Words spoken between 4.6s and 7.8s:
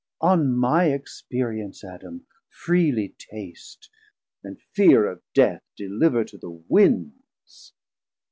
fear of Death deliver to the Windes.